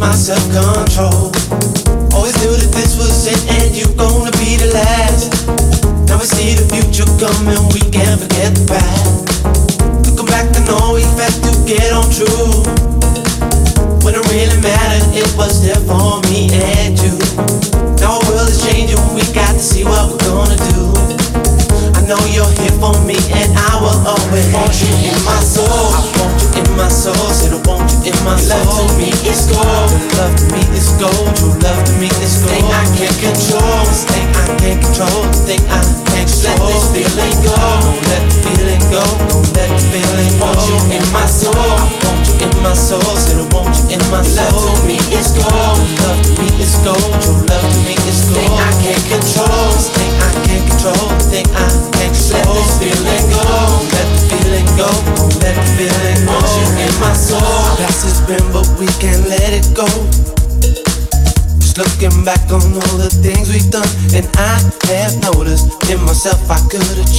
[0.00, 0.69] myself come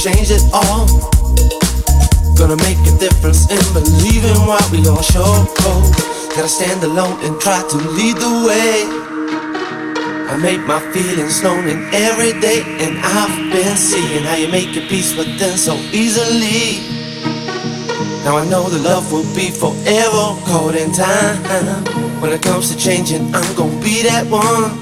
[0.02, 0.90] change it all.
[2.34, 5.46] Gonna make a difference in believing what we all show.
[6.34, 8.82] Gotta stand alone and try to lead the way.
[10.26, 14.74] I make my feelings known in every day, and I've been seeing how you make
[14.74, 16.82] your peace with them so easily.
[18.24, 21.38] Now I know the love will be forever cold in time.
[22.20, 24.81] When it comes to changing, I'm gonna be that one.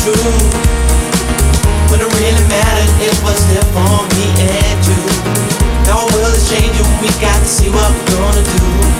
[0.00, 4.96] When it really mattered, it was there for me and you.
[5.92, 8.99] Our world is changing, we got to see what we're gonna do.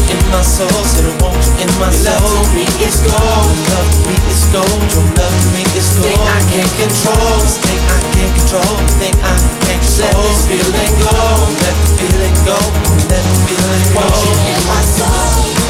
[0.11, 2.19] in my soul, said I want you in my soul.
[2.19, 4.81] Love me is gold, love me is gold.
[4.91, 6.11] True love me is gold.
[6.11, 10.11] Thing I can't control, this thing I can't control, thing I can't control.
[10.11, 11.15] Let this feeling go,
[11.63, 12.59] let the feeling go,
[13.07, 14.03] let the feeling go.
[14.03, 15.60] Want you in my soul.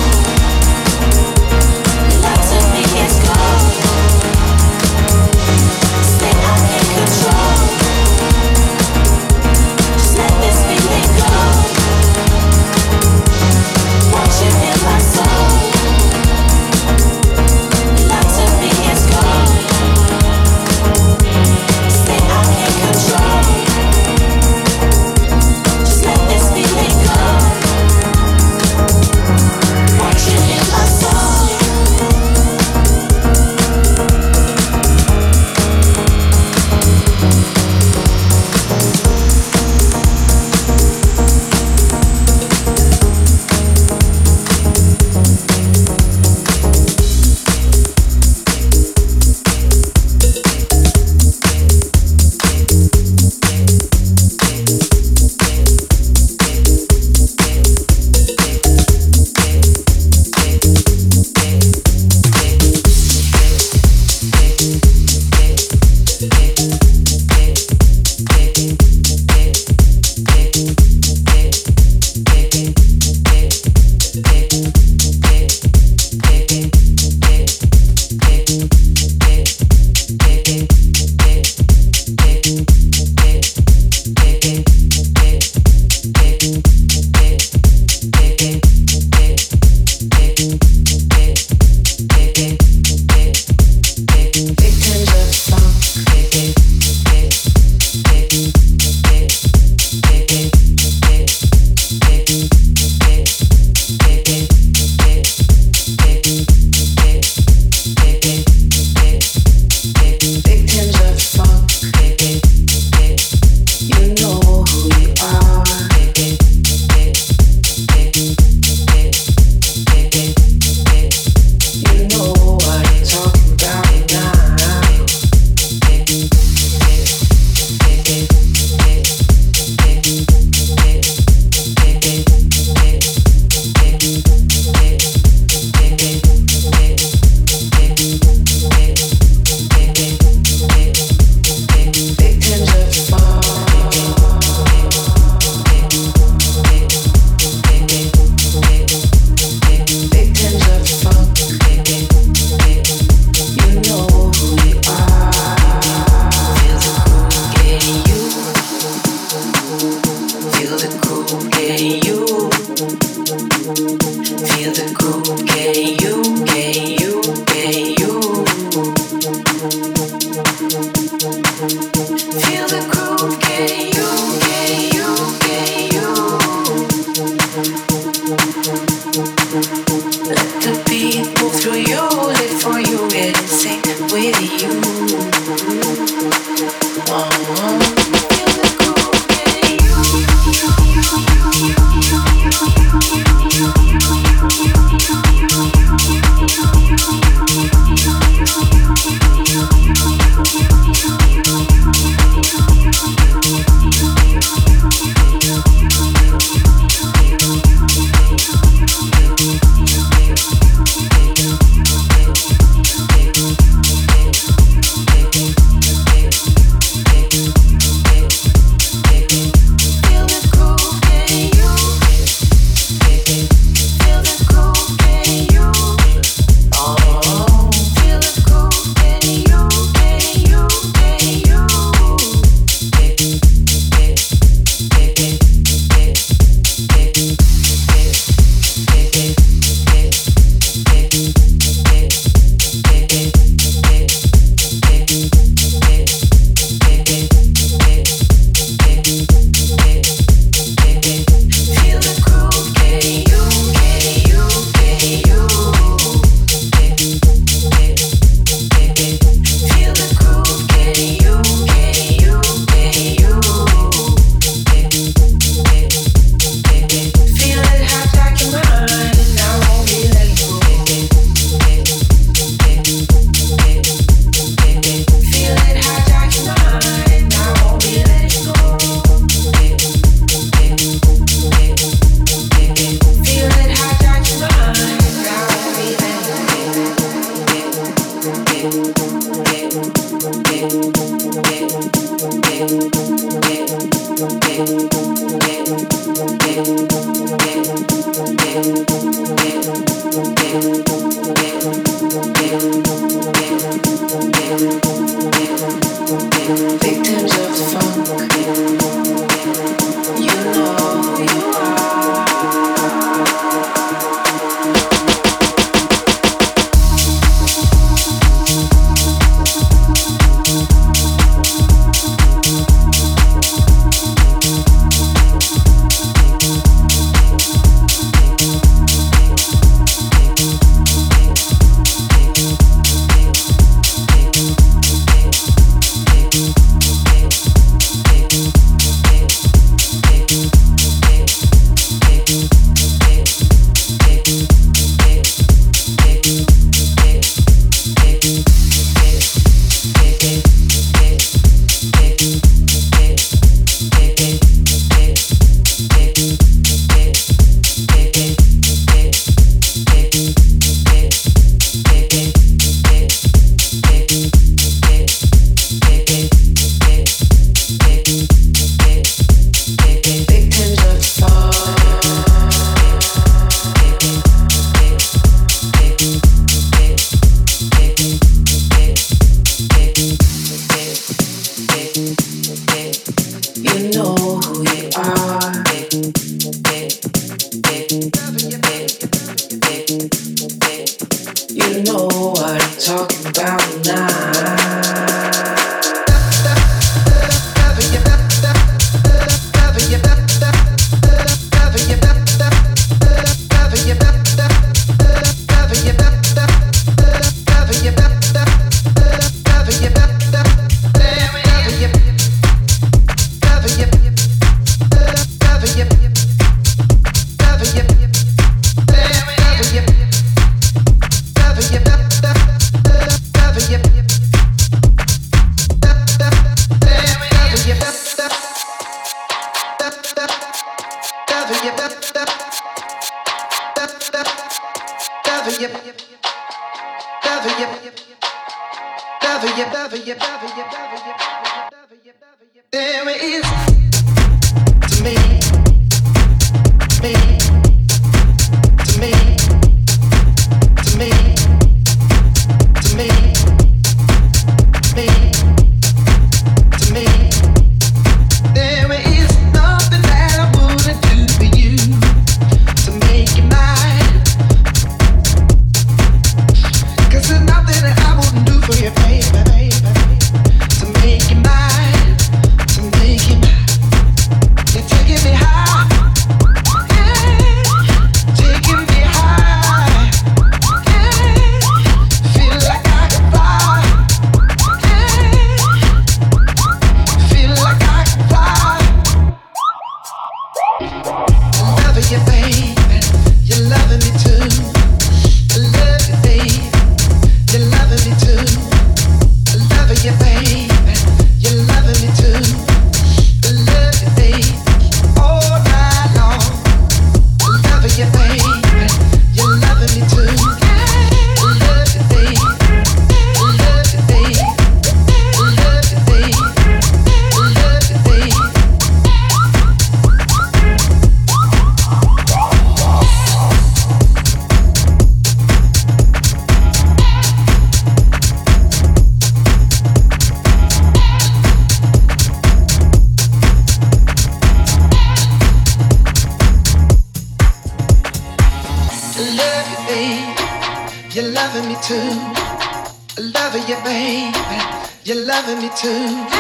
[545.83, 546.30] You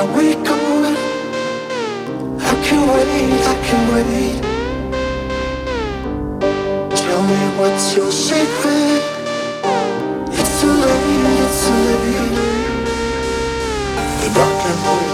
[0.00, 0.32] are we?
[0.32, 0.34] I
[2.64, 4.40] can wait, I can wait.
[6.96, 9.02] Tell me what's your secret?
[10.32, 12.34] It's too late, it's too late.
[14.20, 15.09] The rock and roll.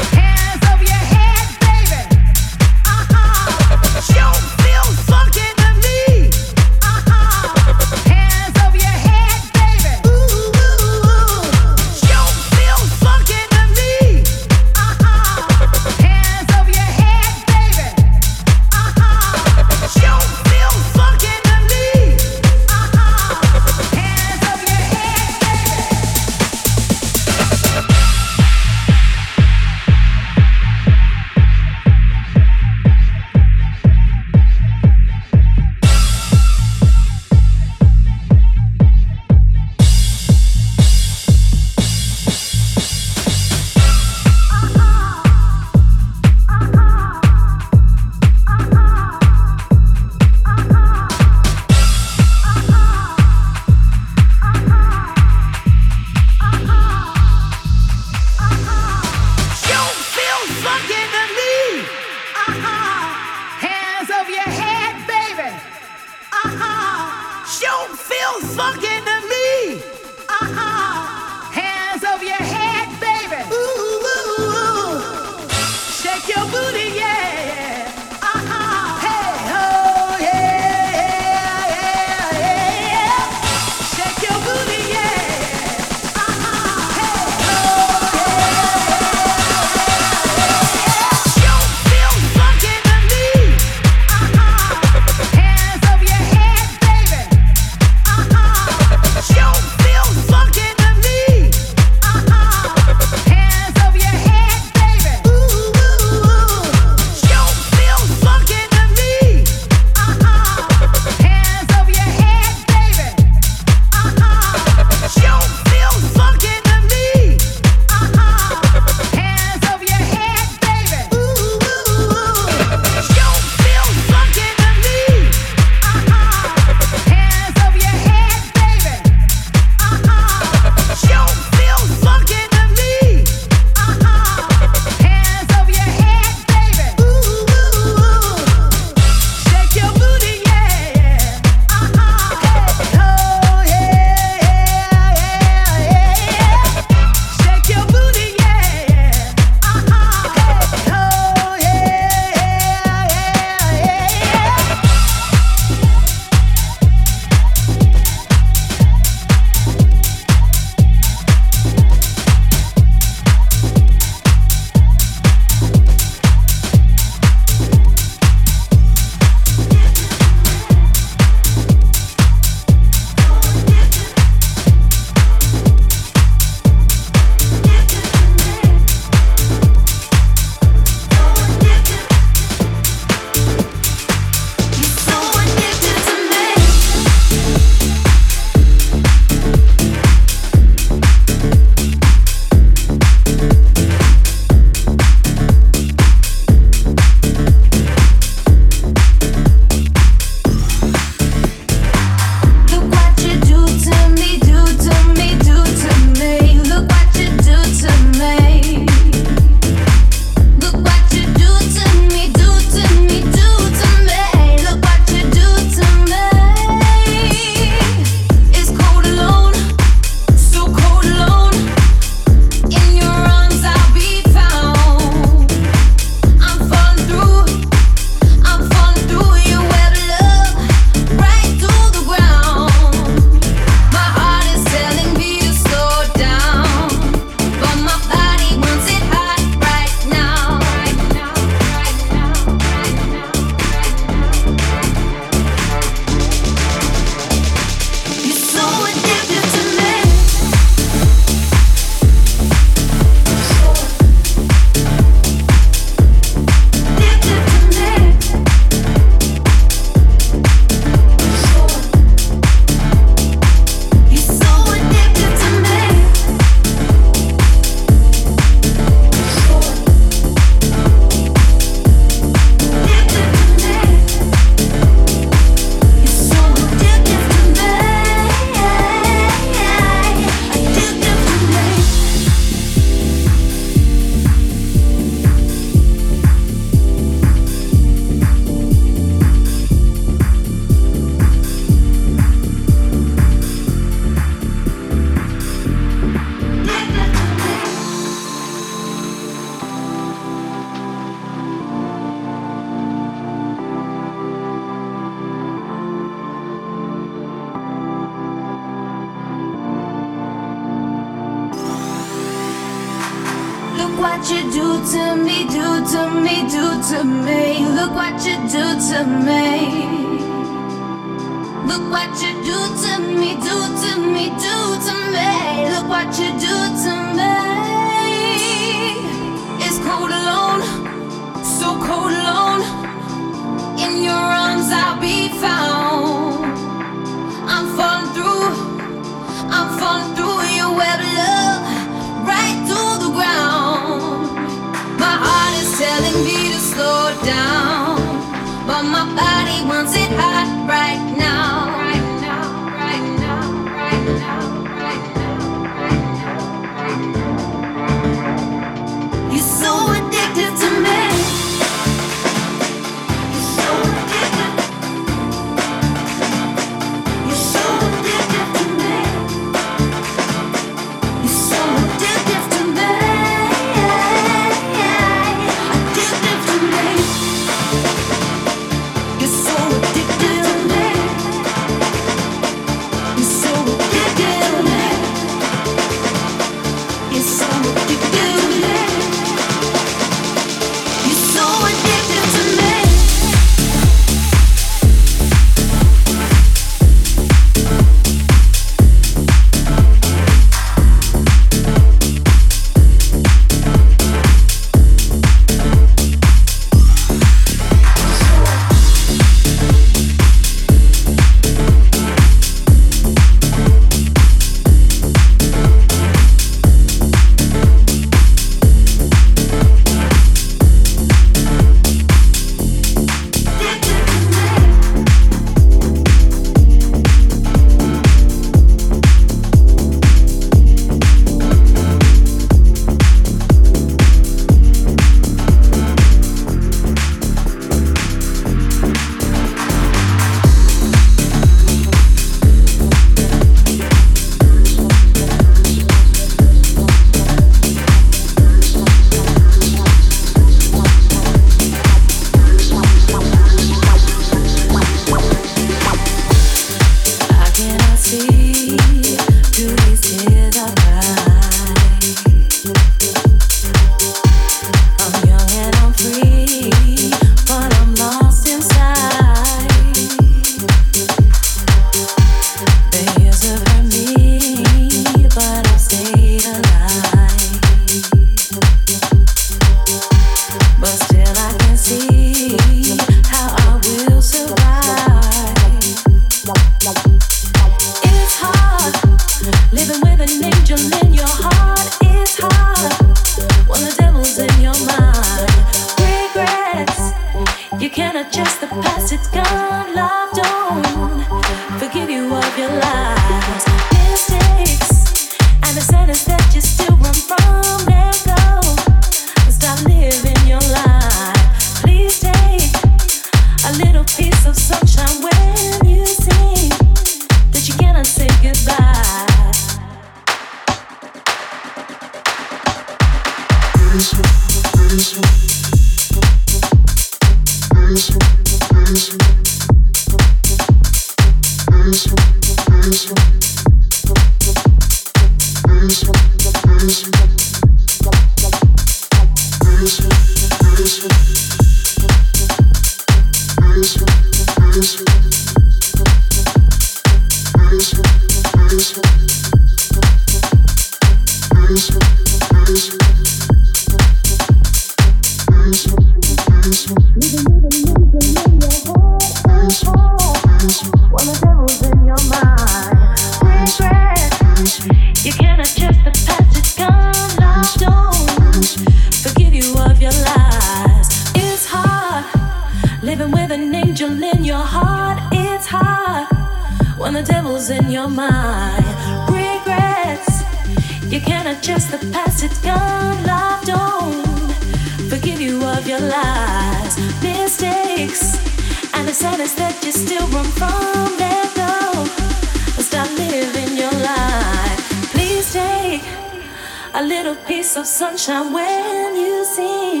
[596.98, 600.00] a little piece of sunshine when you see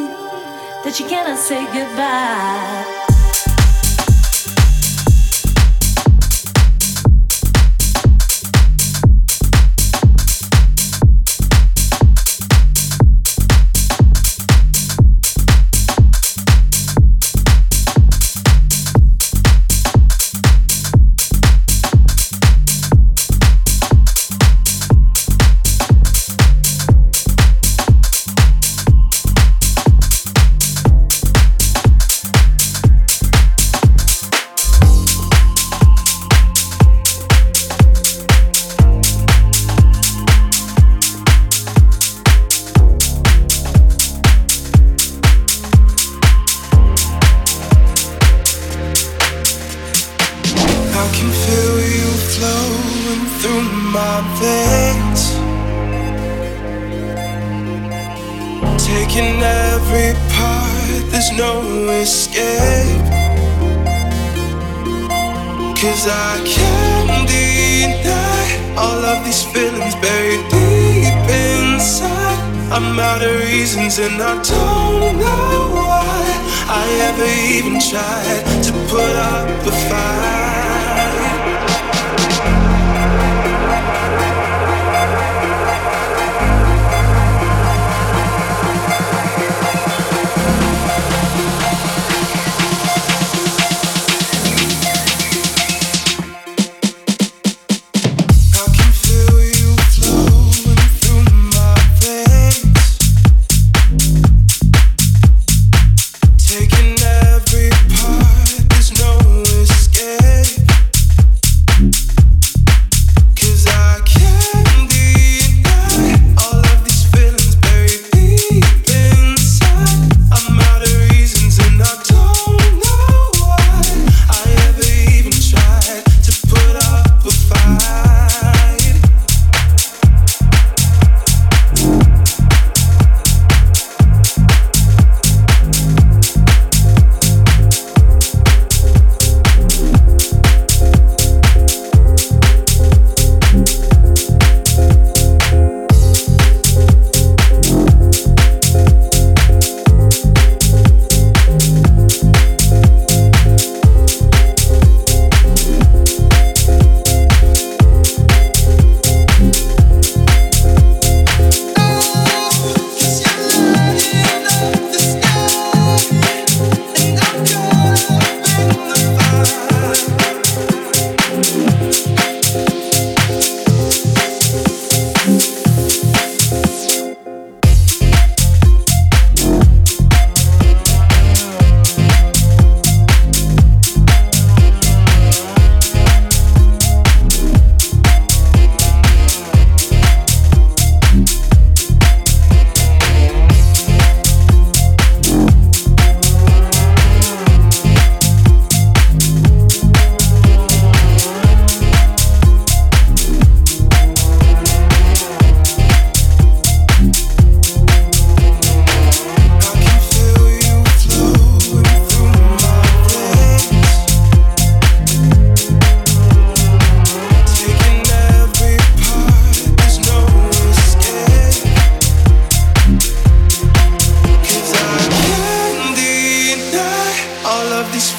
[0.82, 3.07] that you cannot say goodbye.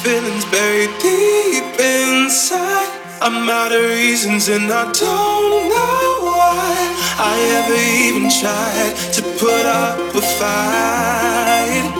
[0.02, 2.88] feelings buried deep inside.
[3.20, 6.72] I'm out of reasons and I don't know why
[7.30, 11.99] I ever even tried to put up a fight.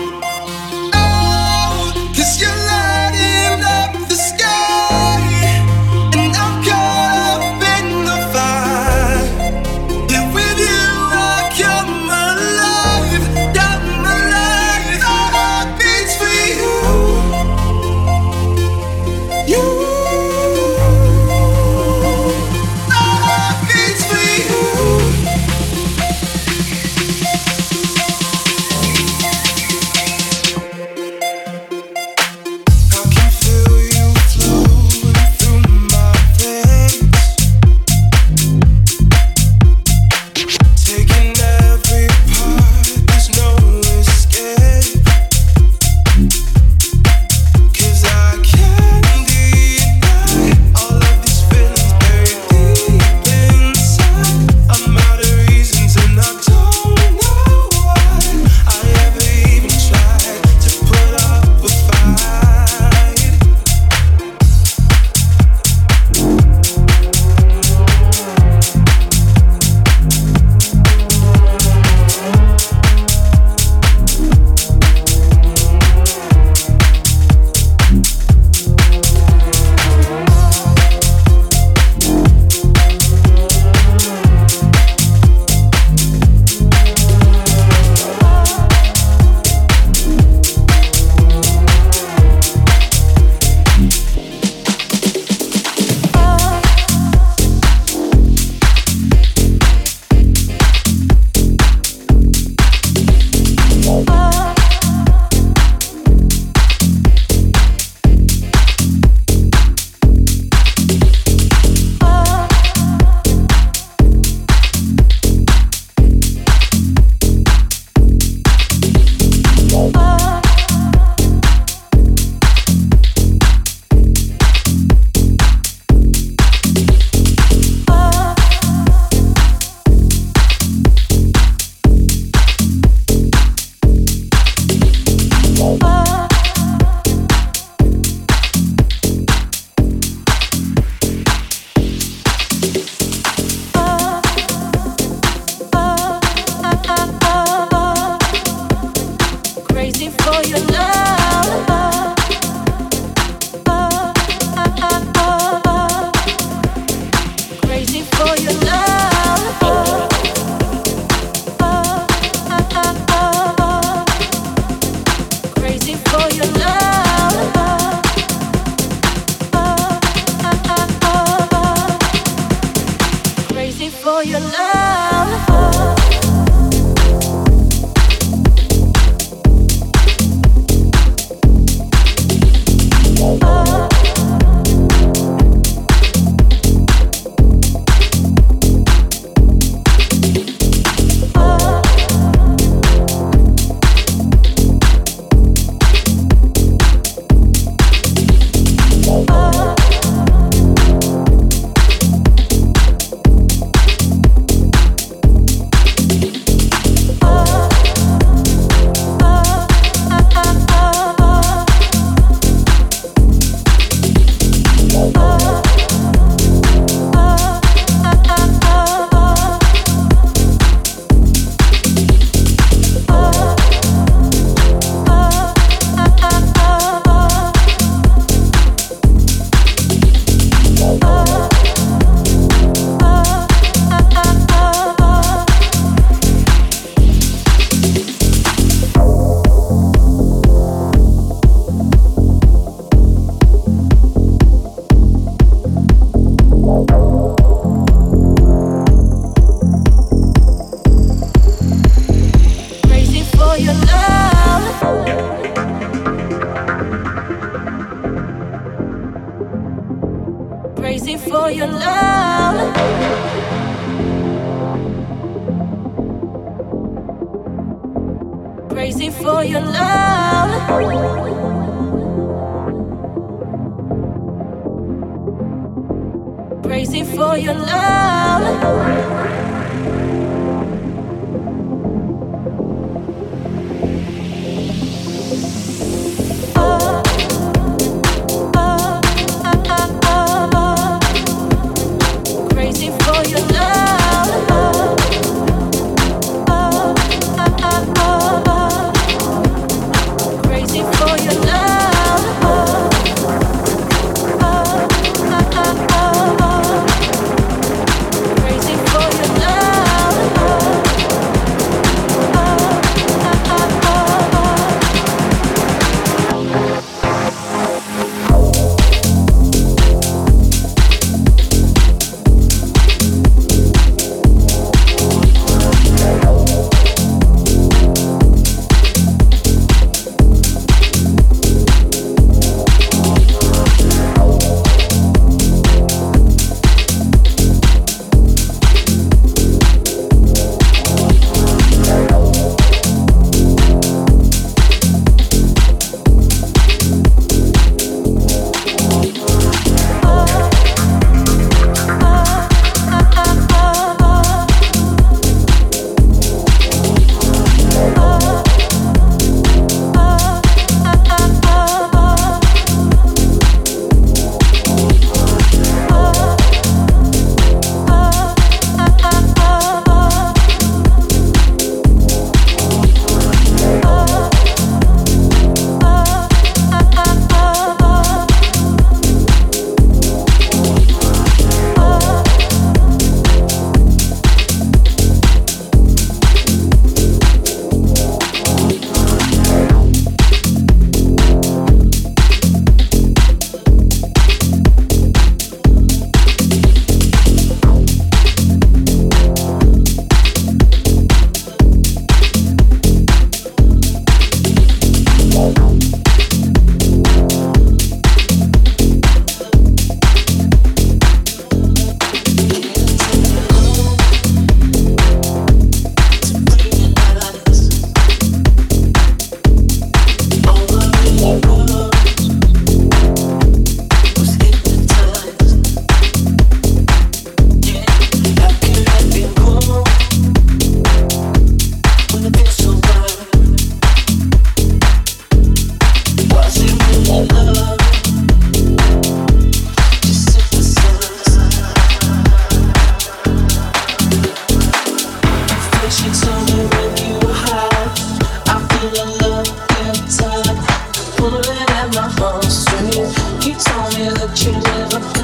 [454.33, 455.20] I feel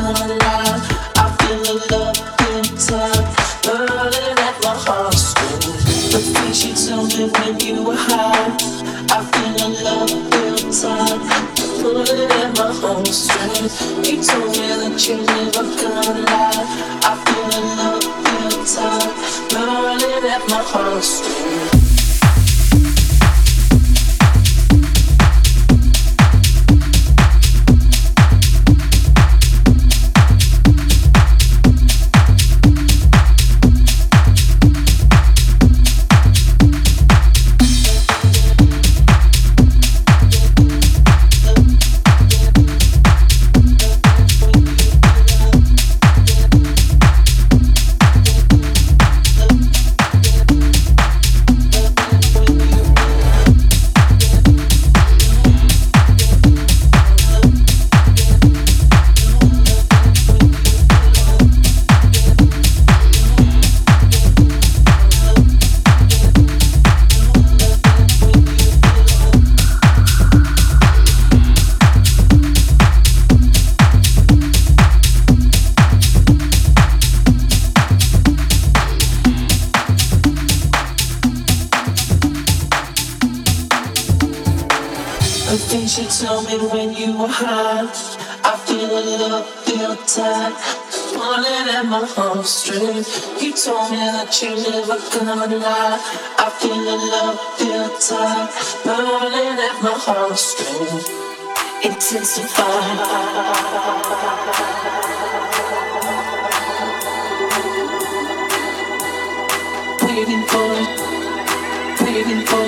[112.48, 112.67] for